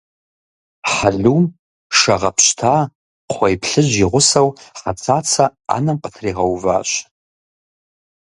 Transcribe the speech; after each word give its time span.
Хьэлум 0.93 1.43
шэ 1.97 2.15
гъэпщта 2.21 2.75
къхуей 3.27 3.55
плъыжь 3.61 3.95
и 4.03 4.07
гъусэу 4.11 4.47
Хьэцацэ 4.79 5.45
ӏэнэм 5.67 5.97
къытригъэуващ. 6.01 6.89